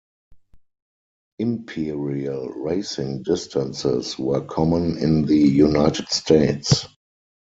Imperial 1.37 2.49
racing 2.49 3.21
distances 3.21 4.17
were 4.17 4.41
common 4.43 4.97
in 4.97 5.25
the 5.27 5.37
United 5.37 6.09
States. 6.09 6.87